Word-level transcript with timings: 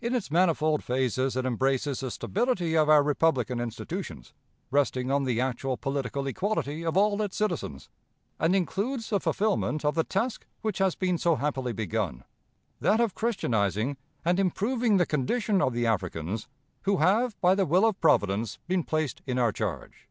In 0.00 0.14
its 0.14 0.30
manifold 0.30 0.82
phases 0.82 1.36
it 1.36 1.44
embraces 1.44 2.00
the 2.00 2.10
stability 2.10 2.74
of 2.74 2.88
our 2.88 3.02
republican 3.02 3.60
institutions, 3.60 4.32
resting 4.70 5.10
on 5.10 5.24
the 5.24 5.42
actual 5.42 5.76
political 5.76 6.26
equality 6.26 6.86
of 6.86 6.96
all 6.96 7.20
its 7.20 7.36
citizens, 7.36 7.90
and 8.40 8.56
includes 8.56 9.10
the 9.10 9.20
fulfillment 9.20 9.84
of 9.84 9.94
the 9.94 10.04
task 10.04 10.46
which 10.62 10.78
has 10.78 10.94
been 10.94 11.18
so 11.18 11.36
happily 11.36 11.74
begun 11.74 12.24
that 12.80 12.98
of 12.98 13.14
Christianizing 13.14 13.98
and 14.24 14.40
improving 14.40 14.96
the 14.96 15.04
condition 15.04 15.60
of 15.60 15.74
the 15.74 15.86
Africans 15.86 16.48
who 16.84 16.96
have 16.96 17.38
by 17.42 17.54
the 17.54 17.66
will 17.66 17.84
of 17.84 18.00
Providence 18.00 18.58
been 18.68 18.82
placed 18.84 19.20
in 19.26 19.38
our 19.38 19.52
charge. 19.52 20.08